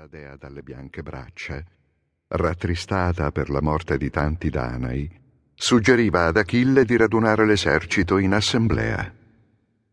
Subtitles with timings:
[0.00, 1.62] la dea dalle bianche braccia,
[2.28, 5.06] rattristata per la morte di tanti Danai,
[5.52, 9.12] suggeriva ad Achille di radunare l'esercito in assemblea.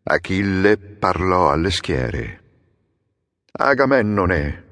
[0.04, 2.42] Achille parlò alle schiere.
[3.52, 4.64] Agamennone,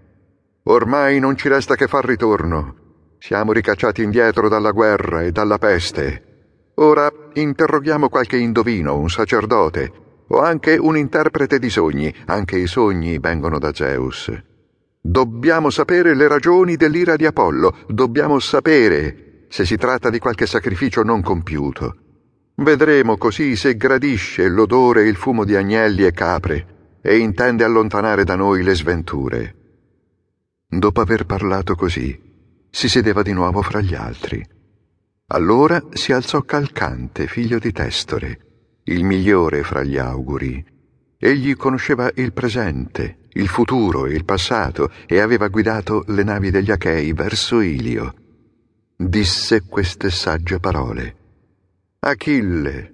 [0.64, 3.16] ormai non ci resta che far ritorno.
[3.18, 6.72] Siamo ricacciati indietro dalla guerra e dalla peste.
[6.76, 9.92] Ora interroghiamo qualche indovino, un sacerdote,
[10.28, 12.14] o anche un interprete di sogni.
[12.28, 14.54] Anche i sogni vengono da Zeus.
[15.08, 21.04] Dobbiamo sapere le ragioni dell'ira di Apollo, dobbiamo sapere se si tratta di qualche sacrificio
[21.04, 21.96] non compiuto.
[22.56, 28.24] Vedremo così se gradisce l'odore e il fumo di agnelli e capre e intende allontanare
[28.24, 29.56] da noi le sventure.
[30.68, 32.20] Dopo aver parlato così,
[32.72, 34.44] si sedeva di nuovo fra gli altri.
[35.28, 38.40] Allora si alzò Calcante, figlio di Testore,
[38.86, 40.74] il migliore fra gli auguri.
[41.26, 46.70] Egli conosceva il presente, il futuro e il passato e aveva guidato le navi degli
[46.70, 48.14] Achei verso Ilio.
[48.96, 51.16] Disse queste sagge parole.
[52.02, 52.94] Achille,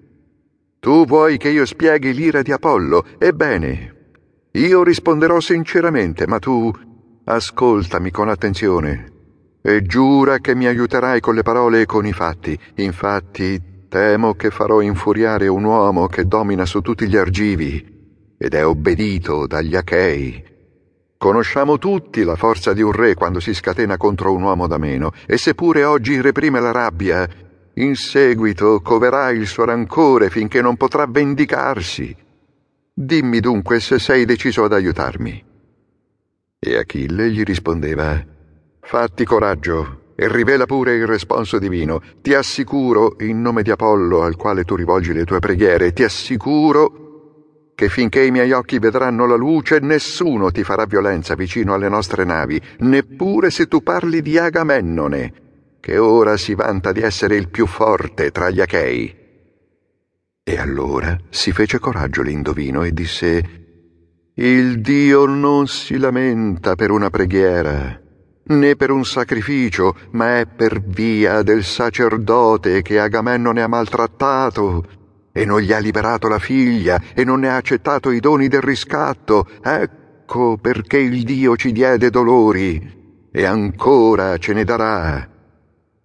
[0.80, 3.06] tu vuoi che io spieghi l'ira di Apollo?
[3.18, 3.96] Ebbene,
[4.52, 6.72] io risponderò sinceramente, ma tu
[7.26, 9.12] ascoltami con attenzione
[9.62, 12.58] e giura che mi aiuterai con le parole e con i fatti.
[12.76, 18.00] Infatti, temo che farò infuriare un uomo che domina su tutti gli argivi
[18.44, 20.44] ed è obbedito dagli Achei.
[21.16, 25.12] Conosciamo tutti la forza di un re quando si scatena contro un uomo da meno,
[25.28, 27.30] e seppure oggi reprime la rabbia,
[27.76, 32.16] in seguito coverà il suo rancore finché non potrà vendicarsi.
[32.92, 35.46] Dimmi dunque se sei deciso ad aiutarmi.
[36.58, 38.26] E Achille gli rispondeva,
[38.80, 42.02] Fatti coraggio e rivela pure il responso divino.
[42.24, 47.01] Ti assicuro, in nome di Apollo al quale tu rivolgi le tue preghiere, ti assicuro
[47.82, 52.26] che finché i miei occhi vedranno la luce nessuno ti farà violenza vicino alle nostre
[52.26, 55.34] navi, neppure se tu parli di Agamennone,
[55.80, 59.16] che ora si vanta di essere il più forte tra gli Achei.
[60.44, 63.44] E allora si fece coraggio l'indovino e disse
[64.36, 68.00] Il Dio non si lamenta per una preghiera,
[68.44, 75.00] né per un sacrificio, ma è per via del sacerdote che Agamennone ha maltrattato
[75.32, 78.62] e non gli ha liberato la figlia e non ne ha accettato i doni del
[78.62, 79.48] riscatto.
[79.64, 83.00] Ecco perché il Dio ci diede dolori
[83.32, 85.30] e ancora ce ne darà.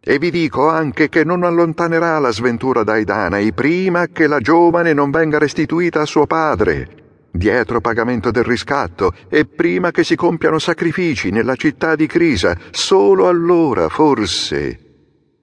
[0.00, 4.92] E vi dico anche che non allontanerà la sventura dai Danai prima che la giovane
[4.92, 10.60] non venga restituita a suo padre, dietro pagamento del riscatto, e prima che si compiano
[10.60, 12.56] sacrifici nella città di Crisa.
[12.70, 14.78] Solo allora, forse,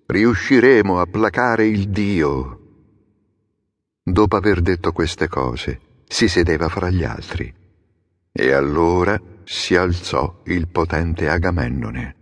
[0.06, 2.63] riusciremo a placare il Dio.
[4.06, 7.52] Dopo aver detto queste cose, si sedeva fra gli altri.
[8.34, 12.16] E allora si alzò il potente Agamennone.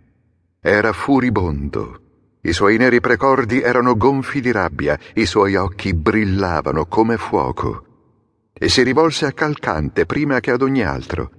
[0.60, 1.98] Era furibondo.
[2.42, 7.86] I suoi neri precordi erano gonfi di rabbia, i suoi occhi brillavano come fuoco.
[8.52, 11.32] E si rivolse a Calcante prima che ad ogni altro.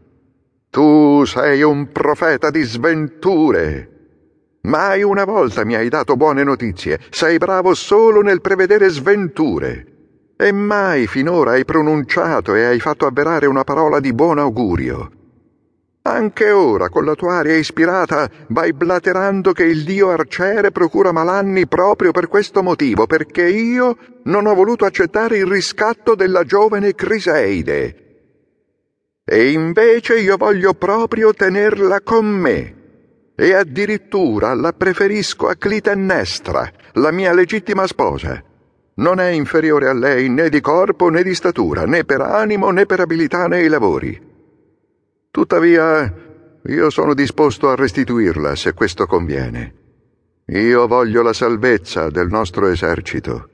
[0.70, 4.58] Tu sei un profeta di sventure.
[4.64, 7.00] Mai una volta mi hai dato buone notizie.
[7.12, 9.93] Sei bravo solo nel prevedere sventure.
[10.44, 15.10] E mai finora hai pronunciato e hai fatto avverare una parola di buon augurio.
[16.02, 21.66] Anche ora, con la tua aria ispirata, vai blaterando che il dio Arciere procura malanni
[21.66, 27.96] proprio per questo motivo, perché io non ho voluto accettare il riscatto della giovane Criseide.
[29.24, 32.76] E invece io voglio proprio tenerla con me.
[33.34, 38.44] E addirittura la preferisco a Clitennestra, la mia legittima sposa.
[38.96, 42.86] Non è inferiore a lei né di corpo né di statura, né per animo né
[42.86, 44.32] per abilità nei lavori.
[45.32, 46.14] Tuttavia,
[46.66, 49.74] io sono disposto a restituirla se questo conviene.
[50.48, 53.50] Io voglio la salvezza del nostro esercito.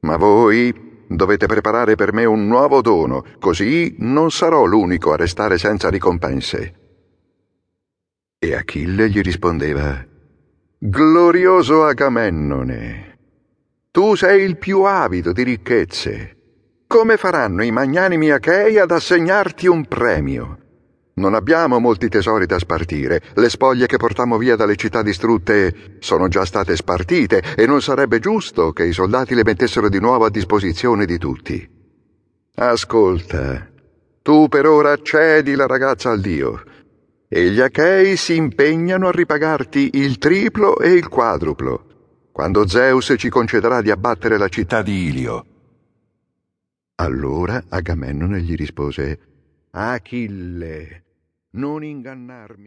[0.00, 5.56] Ma voi dovete preparare per me un nuovo dono, così non sarò l'unico a restare
[5.56, 6.74] senza ricompense.
[8.38, 10.06] E Achille gli rispondeva,
[10.78, 13.17] Glorioso Agamennone,
[13.98, 16.36] tu sei il più avido di ricchezze.
[16.86, 20.58] Come faranno i magnanimi Achei ad assegnarti un premio?
[21.14, 23.20] Non abbiamo molti tesori da spartire.
[23.34, 28.20] Le spoglie che portammo via dalle città distrutte sono già state spartite e non sarebbe
[28.20, 31.68] giusto che i soldati le mettessero di nuovo a disposizione di tutti.
[32.54, 33.68] Ascolta,
[34.22, 36.62] tu per ora cedi la ragazza al Dio
[37.28, 41.87] e gli Achei si impegnano a ripagarti il triplo e il quadruplo
[42.38, 45.46] quando Zeus ci concederà di abbattere la città di Ilio.
[46.94, 49.18] Allora Agamennone gli rispose,
[49.72, 51.04] Achille,
[51.54, 52.66] non ingannarmi.